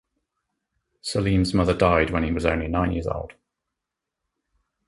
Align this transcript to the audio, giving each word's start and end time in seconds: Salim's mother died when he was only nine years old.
Salim's 1.03 1.53
mother 1.53 1.75
died 1.75 2.09
when 2.09 2.23
he 2.23 2.31
was 2.31 2.43
only 2.43 2.67
nine 2.67 2.91
years 2.91 3.05
old. 3.05 3.33